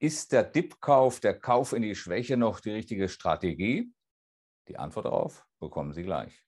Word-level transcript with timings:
Ist 0.00 0.30
der 0.30 0.44
Dip-Kauf, 0.44 1.18
der 1.18 1.40
Kauf 1.40 1.72
in 1.72 1.82
die 1.82 1.96
Schwäche 1.96 2.36
noch 2.36 2.60
die 2.60 2.70
richtige 2.70 3.08
Strategie? 3.08 3.92
Die 4.68 4.78
Antwort 4.78 5.06
darauf 5.06 5.44
bekommen 5.58 5.92
Sie 5.92 6.04
gleich. 6.04 6.44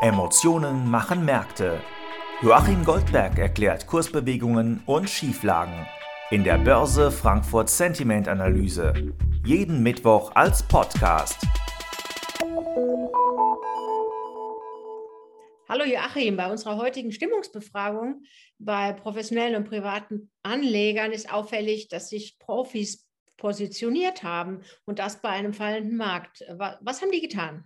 Emotionen 0.00 0.90
machen 0.90 1.24
Märkte. 1.24 1.80
Joachim 2.40 2.84
Goldberg 2.84 3.38
erklärt 3.38 3.86
Kursbewegungen 3.86 4.82
und 4.86 5.08
Schieflagen 5.08 5.86
in 6.30 6.42
der 6.42 6.58
Börse 6.58 7.12
Frankfurt 7.12 7.70
Sentiment 7.70 8.26
Analyse. 8.26 9.14
Jeden 9.44 9.84
Mittwoch 9.84 10.32
als 10.34 10.64
Podcast. 10.64 11.46
Hallo 15.72 15.86
Joachim, 15.86 16.36
bei 16.36 16.50
unserer 16.50 16.76
heutigen 16.76 17.12
Stimmungsbefragung 17.12 18.24
bei 18.58 18.92
professionellen 18.92 19.56
und 19.56 19.66
privaten 19.66 20.30
Anlegern 20.42 21.12
ist 21.12 21.32
auffällig, 21.32 21.88
dass 21.88 22.10
sich 22.10 22.38
Profis 22.38 23.08
positioniert 23.38 24.22
haben 24.22 24.60
und 24.84 24.98
das 24.98 25.22
bei 25.22 25.30
einem 25.30 25.54
fallenden 25.54 25.96
Markt. 25.96 26.44
Was 26.82 27.00
haben 27.00 27.10
die 27.10 27.22
getan? 27.22 27.64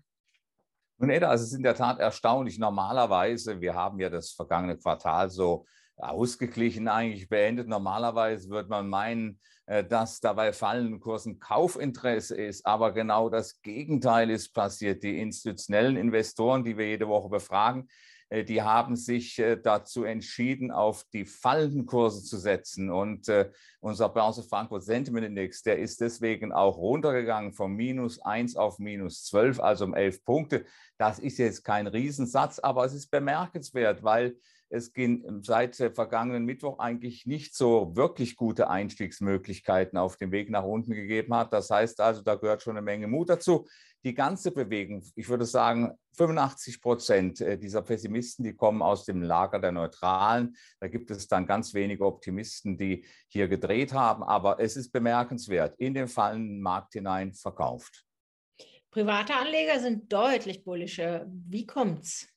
Nun, 0.98 1.10
also 1.10 1.42
es 1.42 1.50
ist 1.50 1.56
in 1.56 1.64
der 1.64 1.74
Tat 1.74 1.98
erstaunlich. 1.98 2.60
Normalerweise, 2.60 3.60
wir 3.60 3.74
haben 3.74 3.98
ja 3.98 4.08
das 4.08 4.30
vergangene 4.30 4.78
Quartal 4.78 5.28
so 5.28 5.66
ausgeglichen 5.96 6.88
eigentlich 6.88 7.28
beendet. 7.28 7.68
Normalerweise 7.68 8.50
würde 8.50 8.68
man 8.68 8.88
meinen, 8.88 9.40
äh, 9.66 9.84
dass 9.84 10.20
dabei 10.20 10.52
fallenden 10.52 11.00
Kursen 11.00 11.38
Kaufinteresse 11.38 12.36
ist, 12.36 12.66
aber 12.66 12.92
genau 12.92 13.28
das 13.28 13.60
Gegenteil 13.62 14.30
ist 14.30 14.52
passiert. 14.52 15.02
Die 15.02 15.18
institutionellen 15.18 15.96
Investoren, 15.96 16.64
die 16.64 16.76
wir 16.76 16.86
jede 16.86 17.08
Woche 17.08 17.28
befragen, 17.28 17.88
äh, 18.28 18.44
die 18.44 18.60
haben 18.60 18.94
sich 18.94 19.38
äh, 19.38 19.56
dazu 19.56 20.04
entschieden, 20.04 20.70
auf 20.70 21.04
die 21.12 21.24
fallenden 21.24 21.86
Kurse 21.86 22.22
zu 22.22 22.36
setzen. 22.36 22.90
Und 22.90 23.30
unser 23.80 24.08
Börse 24.08 24.42
Frankfurt 24.42 24.82
Sentiment 24.82 25.26
Index, 25.26 25.62
der 25.62 25.78
ist 25.78 26.00
deswegen 26.00 26.52
auch 26.52 26.76
runtergegangen 26.76 27.52
von 27.52 27.72
minus 27.72 28.20
1 28.20 28.56
auf 28.56 28.78
minus 28.78 29.24
12, 29.24 29.60
also 29.60 29.86
um 29.86 29.94
11 29.94 30.24
Punkte. 30.24 30.66
Das 30.98 31.18
ist 31.18 31.38
jetzt 31.38 31.64
kein 31.64 31.86
Riesensatz, 31.86 32.58
aber 32.58 32.84
es 32.84 32.92
ist 32.92 33.10
bemerkenswert, 33.10 34.02
weil 34.02 34.36
es 34.68 34.92
ging 34.92 35.42
seit 35.42 35.76
vergangenen 35.76 36.44
Mittwoch 36.44 36.78
eigentlich 36.78 37.26
nicht 37.26 37.54
so 37.54 37.94
wirklich 37.94 38.36
gute 38.36 38.68
Einstiegsmöglichkeiten 38.68 39.98
auf 39.98 40.16
dem 40.16 40.32
Weg 40.32 40.50
nach 40.50 40.64
unten 40.64 40.92
gegeben 40.92 41.34
hat. 41.34 41.52
Das 41.52 41.70
heißt 41.70 42.00
also, 42.00 42.22
da 42.22 42.34
gehört 42.34 42.62
schon 42.62 42.76
eine 42.76 42.84
Menge 42.84 43.06
Mut 43.06 43.30
dazu. 43.30 43.66
Die 44.04 44.14
ganze 44.14 44.52
Bewegung, 44.52 45.04
ich 45.14 45.28
würde 45.28 45.44
sagen, 45.44 45.92
85 46.16 46.80
Prozent 46.80 47.40
äh, 47.40 47.58
dieser 47.58 47.82
Pessimisten, 47.82 48.44
die 48.44 48.54
kommen 48.54 48.82
aus 48.82 49.04
dem 49.04 49.22
Lager 49.22 49.58
der 49.58 49.72
Neutralen. 49.72 50.56
Da 50.80 50.88
gibt 50.88 51.10
es 51.10 51.26
dann 51.28 51.46
ganz 51.46 51.74
wenige 51.74 52.04
Optimisten, 52.04 52.76
die 52.76 53.04
hier 53.28 53.48
gedreht 53.48 53.92
haben. 53.92 54.22
Aber 54.22 54.60
es 54.60 54.76
ist 54.76 54.92
bemerkenswert, 54.92 55.74
in 55.78 55.94
den 55.94 56.08
fallenden 56.08 56.60
Markt 56.60 56.92
hinein 56.92 57.32
verkauft. 57.32 58.04
Private 58.90 59.34
Anleger 59.34 59.78
sind 59.80 60.12
deutlich 60.12 60.64
bullischer. 60.64 61.26
Wie 61.28 61.66
kommt's? 61.66 62.28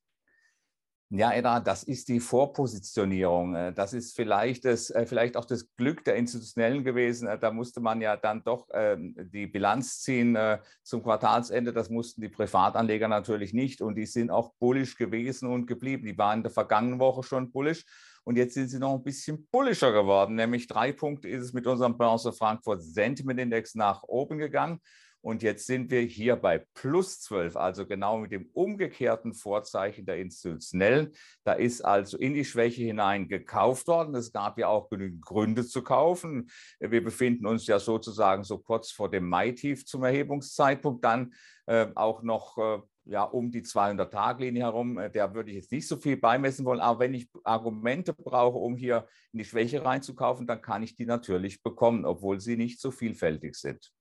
Ja, 1.11 1.31
Edda, 1.31 1.59
das 1.59 1.81
ist 1.81 2.07
die 2.07 2.19
Vorpositionierung. 2.19 3.55
Äh, 3.55 3.73
das 3.73 3.93
ist 3.93 4.15
vielleicht, 4.15 4.63
das, 4.65 4.91
äh, 4.91 5.07
vielleicht 5.07 5.37
auch 5.37 5.45
das 5.45 5.75
Glück 5.75 6.03
der 6.03 6.15
Institutionellen 6.15 6.83
gewesen. 6.83 7.27
Äh, 7.27 7.39
da 7.39 7.49
musste 7.51 7.79
man 7.79 7.99
ja 7.99 8.15
dann 8.15 8.43
doch 8.43 8.67
ähm, 8.73 9.15
die 9.17 9.47
Bilanz 9.47 10.01
ziehen 10.01 10.37
zum 10.83 11.01
Quartalsende. 11.01 11.73
Das 11.73 11.89
mussten 11.89 12.21
die 12.21 12.29
Privatanleger 12.29 13.07
natürlich 13.07 13.53
nicht. 13.53 13.81
Und 13.81 13.95
die 13.95 14.05
sind 14.05 14.29
auch 14.29 14.53
bullisch 14.59 14.97
gewesen 14.97 15.49
und 15.49 15.65
geblieben. 15.65 16.05
Die 16.05 16.17
waren 16.17 16.39
in 16.39 16.43
der 16.43 16.51
vergangenen 16.51 16.99
Woche 16.99 17.23
schon 17.23 17.51
bullisch. 17.51 17.85
Und 18.23 18.35
jetzt 18.35 18.53
sind 18.53 18.67
sie 18.67 18.77
noch 18.77 18.93
ein 18.93 19.03
bisschen 19.03 19.47
bullischer 19.49 19.91
geworden. 19.91 20.35
Nämlich 20.35 20.67
drei 20.67 20.91
Punkte 20.91 21.27
ist 21.27 21.43
es 21.43 21.53
mit 21.53 21.65
unserem 21.65 21.97
Börse 21.97 22.31
Frankfurt 22.33 22.83
Sentiment 22.83 23.39
Index 23.39 23.73
nach 23.73 24.03
oben 24.03 24.37
gegangen. 24.37 24.79
Und 25.21 25.43
jetzt 25.43 25.65
sind 25.65 25.91
wir 25.91 26.01
hier 26.01 26.37
bei 26.37 26.65
plus 26.73 27.19
12, 27.21 27.57
also 27.57 27.85
genau 27.85 28.19
mit 28.19 28.31
dem 28.31 28.49
umgekehrten 28.53 29.33
Vorzeichen 29.33 30.05
der 30.05 30.17
institutionellen. 30.17 31.11
Da 31.43 31.53
ist 31.53 31.81
also 31.81 32.17
in 32.17 32.33
die 32.33 32.45
Schwäche 32.45 32.83
hinein 32.83 33.27
gekauft 33.27 33.87
worden. 33.87 34.15
Es 34.15 34.31
gab 34.31 34.57
ja 34.57 34.69
auch 34.69 34.89
genügend 34.89 35.21
Gründe 35.21 35.65
zu 35.65 35.83
kaufen. 35.83 36.49
Wir 36.79 37.03
befinden 37.03 37.45
uns 37.45 37.67
ja 37.67 37.79
sozusagen 37.79 38.43
so 38.43 38.59
kurz 38.59 38.91
vor 38.91 39.09
dem 39.09 39.27
Mai-Tief 39.27 39.85
zum 39.85 40.03
Erhebungszeitpunkt. 40.03 41.03
Dann 41.03 41.33
äh, 41.65 41.87
auch 41.95 42.23
noch 42.23 42.57
äh, 42.57 42.79
ja, 43.09 43.23
um 43.23 43.51
die 43.51 43.63
200-Tage-Linie 43.63 44.63
herum. 44.63 44.97
Äh, 44.97 45.11
der 45.11 45.33
würde 45.33 45.51
ich 45.51 45.57
jetzt 45.57 45.71
nicht 45.71 45.87
so 45.87 45.97
viel 45.97 46.15
beimessen 46.15 46.65
wollen. 46.65 46.79
Aber 46.79 46.99
wenn 46.99 47.13
ich 47.13 47.29
Argumente 47.43 48.13
brauche, 48.13 48.57
um 48.57 48.77
hier 48.77 49.05
in 49.33 49.39
die 49.39 49.45
Schwäche 49.45 49.83
reinzukaufen, 49.83 50.47
dann 50.47 50.61
kann 50.61 50.83
ich 50.83 50.95
die 50.95 51.05
natürlich 51.05 51.61
bekommen, 51.61 52.05
obwohl 52.05 52.39
sie 52.39 52.55
nicht 52.55 52.79
so 52.79 52.91
vielfältig 52.91 53.55
sind. 53.55 53.91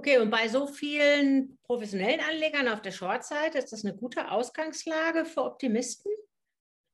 Okay, 0.00 0.16
und 0.16 0.30
bei 0.30 0.48
so 0.48 0.66
vielen 0.66 1.58
professionellen 1.62 2.20
Anlegern 2.20 2.68
auf 2.68 2.80
der 2.80 2.90
Short-Seite 2.90 3.58
ist 3.58 3.70
das 3.70 3.84
eine 3.84 3.94
gute 3.94 4.30
Ausgangslage 4.30 5.26
für 5.26 5.44
Optimisten? 5.44 6.10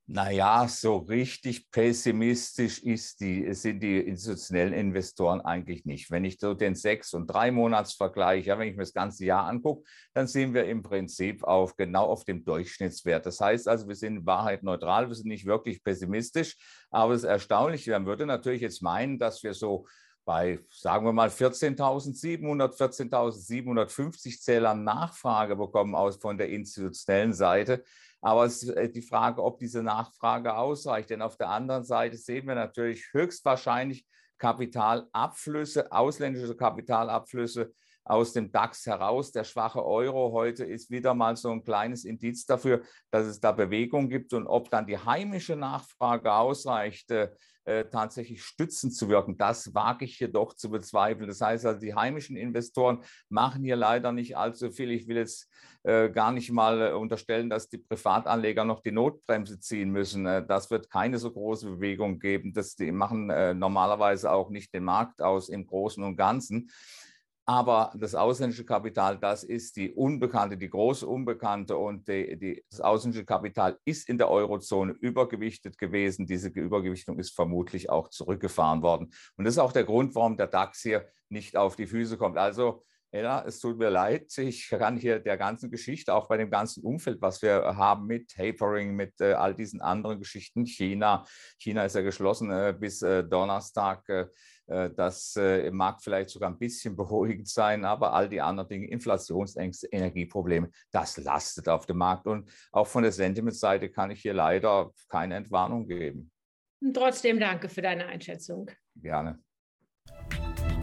Naja, 0.09 0.67
so 0.67 0.97
richtig 0.97 1.71
pessimistisch 1.71 2.83
ist 2.83 3.21
die, 3.21 3.55
sind 3.55 3.81
die 3.81 3.99
institutionellen 3.99 4.73
Investoren 4.73 5.41
eigentlich 5.41 5.85
nicht. 5.85 6.11
Wenn 6.11 6.25
ich 6.25 6.41
so 6.41 6.53
den 6.53 6.75
sechs- 6.75 7.15
und 7.15 7.29
drei 7.29 7.53
Monatsvergleich, 7.53 8.47
ja, 8.47 8.59
wenn 8.59 8.71
ich 8.71 8.75
mir 8.75 8.83
das 8.83 8.93
ganze 8.93 9.25
Jahr 9.25 9.47
angucke, 9.47 9.89
dann 10.13 10.27
sehen 10.27 10.53
wir 10.53 10.65
im 10.65 10.83
Prinzip 10.83 11.45
auf 11.45 11.77
genau 11.77 12.07
auf 12.07 12.25
dem 12.25 12.45
Durchschnittswert. 12.45 13.25
Das 13.25 13.41
heißt 13.41 13.69
also, 13.69 13.87
wir 13.87 13.95
sind 13.95 14.17
in 14.17 14.27
Wahrheit 14.27 14.65
neutral, 14.65 15.07
wir 15.07 15.15
sind 15.15 15.29
nicht 15.29 15.47
wirklich 15.47 15.81
pessimistisch, 15.85 16.57
aber 16.91 17.15
es 17.15 17.23
ist 17.23 17.29
erstaunlich. 17.29 17.87
Man 17.87 18.05
würde 18.05 18.27
natürlich 18.27 18.63
jetzt 18.63 18.83
meinen, 18.83 19.21
dass 19.21 19.45
wir 19.45 19.55
so 19.55 19.87
bei, 20.27 20.59
sagen 20.71 21.07
wir 21.07 21.13
mal, 21.13 21.29
14.700, 21.29 22.77
14.750 22.77 24.41
Zählern 24.41 24.83
Nachfrage 24.85 25.55
bekommen 25.57 25.95
aus 25.95 26.17
von 26.17 26.37
der 26.37 26.51
institutionellen 26.51 27.33
Seite. 27.33 27.85
Aber 28.21 28.45
es 28.45 28.65
ist 28.65 28.71
äh, 28.71 28.91
die 28.91 29.03
Frage, 29.03 29.43
ob 29.43 29.61
diese 29.61 29.85
Nachfrage 29.85 30.57
ausreicht. 30.57 31.11
Denn 31.11 31.23
auf 31.23 31.37
der 31.37 31.49
anderen 31.49 31.85
Seite 31.85 32.17
sehen 32.17 32.49
wir 32.49 32.57
natürlich 32.57 33.05
höchstwahrscheinlich 33.13 34.05
Kapitalabflüsse, 34.39 35.93
ausländische 35.93 36.57
Kapitalabflüsse 36.57 37.73
aus 38.07 38.33
dem 38.33 38.51
DAX 38.53 38.87
heraus. 38.87 39.33
Der 39.33 39.45
schwache 39.45 39.85
Euro 39.85 40.33
heute 40.33 40.65
ist 40.65 40.91
wieder 40.91 41.15
mal 41.15 41.37
so 41.37 41.51
ein 41.51 41.65
kleines 41.65 42.05
Indiz 42.05 42.47
dafür, 42.47 42.83
dass 43.11 43.27
es 43.27 43.41
da 43.41 43.53
Bewegung 43.53 44.09
gibt. 44.09 44.33
Und 44.33 44.47
ob 44.47 44.71
dann 44.71 44.87
die 44.87 44.99
heimische 44.99 45.57
Nachfrage 45.57 46.33
ausreicht, 46.33 47.11
äh, 47.11 47.31
äh, 47.67 47.85
tatsächlich 47.91 48.45
stützend 48.45 48.95
zu 48.95 49.09
wirken. 49.09 49.37
Das 49.37 49.75
wage 49.75 50.05
ich 50.05 50.21
jedoch 50.21 50.55
zu 50.55 50.71
bezweifeln. 50.71 51.27
Das 51.27 51.41
heißt 51.41 51.67
also, 51.67 51.81
die 51.81 51.97
heimischen 51.97 52.37
Investoren 52.37 53.03
machen 53.29 53.65
hier 53.65 53.75
leider 53.75 54.13
nicht 54.13 54.37
allzu 54.37 54.71
viel. 54.71 54.93
Ich 54.93 55.09
will 55.09 55.17
jetzt 55.17 55.51
äh, 55.83 56.09
gar 56.09 56.31
nicht 56.31 56.53
mal 56.53 56.81
äh, 56.81 56.93
unterstellen, 56.93 57.51
dass 57.51 57.69
die 57.69 57.79
Privatanleger 57.79 58.65
noch 58.65 58.83
die 58.83 58.93
Notbremse 58.93 59.59
ziehen 59.59 59.91
müssen. 59.91 60.27
Äh, 60.27 60.47
das 60.47 60.71
wird 60.71 60.91
keine 60.91 61.19
so 61.19 61.33
große 61.33 61.69
Bewegung 61.69 62.21
geben. 62.21 62.53
Das, 62.53 62.77
die 62.77 62.93
machen 62.93 63.31
äh, 63.31 63.53
normalerweise 63.53 64.31
auch 64.31 64.51
nicht 64.51 64.73
den 64.73 64.85
Markt 64.85 65.21
aus 65.21 65.49
im 65.49 65.67
Großen 65.67 66.05
und 66.05 66.17
Ganzen. 66.17 66.71
Aber 67.49 67.93
das 67.97 68.17
ausländische 68.17 68.65
Kapital, 68.65 69.19
das 69.19 69.45
ist 69.45 69.77
die 69.77 69.93
Unbekannte, 69.93 70.57
die 70.57 70.69
große 70.69 71.07
Unbekannte. 71.07 71.77
Und 71.77 72.09
die, 72.09 72.37
die, 72.37 72.65
das 72.69 72.81
ausländische 72.81 73.25
Kapital 73.25 73.79
ist 73.85 74.09
in 74.09 74.19
der 74.19 74.29
Eurozone 74.29 74.93
übergewichtet 74.93 75.79
gewesen. 75.79 76.27
Diese 76.27 76.49
Übergewichtung 76.49 77.21
ist 77.21 77.37
vermutlich 77.37 77.89
auch 77.89 78.09
zurückgefahren 78.09 78.83
worden. 78.83 79.13
Und 79.37 79.45
das 79.45 79.55
ist 79.55 79.59
auch 79.61 79.71
der 79.71 79.85
Grund, 79.85 80.17
warum 80.17 80.37
der 80.37 80.49
DAX 80.49 80.83
hier 80.83 81.07
nicht 81.29 81.57
auf 81.57 81.77
die 81.77 81.87
Füße 81.87 82.17
kommt. 82.17 82.37
Also 82.37 82.83
ja, 83.23 83.45
es 83.47 83.61
tut 83.61 83.79
mir 83.79 83.91
leid, 83.91 84.37
ich 84.39 84.69
kann 84.69 84.97
hier 84.97 85.19
der 85.19 85.37
ganzen 85.37 85.71
Geschichte, 85.71 86.15
auch 86.15 86.29
bei 86.29 86.37
dem 86.37 86.51
ganzen 86.51 86.83
Umfeld, 86.85 87.21
was 87.21 87.43
wir 87.43 87.77
haben 87.77 88.07
mit 88.07 88.31
Tapering, 88.31 88.95
mit 88.95 89.21
äh, 89.21 89.33
all 89.33 89.55
diesen 89.55 89.81
anderen 89.81 90.19
Geschichten, 90.19 90.67
China, 90.67 91.25
China 91.59 91.85
ist 91.85 91.95
ja 91.95 92.03
geschlossen 92.03 92.51
äh, 92.51 92.75
bis 92.79 93.03
äh, 93.03 93.25
Donnerstag, 93.25 94.09
äh, 94.09 94.27
äh, 94.67 94.91
das 94.95 95.37
äh, 95.37 95.71
mag 95.71 96.03
vielleicht 96.03 96.31
sogar 96.31 96.51
ein 96.51 96.59
bisschen 96.59 96.97
beruhigend 96.97 97.49
sein, 97.49 97.85
aber 97.85 98.13
all 98.13 98.29
die 98.29 98.41
anderen 98.41 98.69
Dinge, 98.69 98.89
Inflationsängste, 98.89 99.89
Energieprobleme, 99.89 100.71
das 100.91 101.17
lastet 101.19 101.69
auf 101.69 101.87
dem 101.87 101.99
Markt. 101.99 102.27
Und 102.27 102.51
auch 102.73 102.87
von 102.87 103.03
der 103.03 103.13
Sentiment-Seite 103.13 103.91
kann 103.91 104.11
ich 104.11 104.23
hier 104.23 104.35
leider 104.35 104.91
keine 105.09 105.37
Entwarnung 105.37 105.87
geben. 105.87 106.31
Trotzdem 106.93 107.41
danke 107.41 107.69
für 107.69 107.83
deine 107.83 108.07
Einschätzung. 108.07 108.71
Gerne. 108.97 109.39